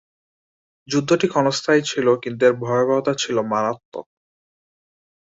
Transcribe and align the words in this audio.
যুদ্ধটি 0.87 1.27
ক্ষণস্থায়ী 1.27 1.81
ছিল 1.85 2.07
কিন্তু 2.23 2.41
এর 2.45 2.53
ভয়াবহতা 2.61 3.13
ছিল 3.15 3.37
মারাত্মক। 3.51 4.05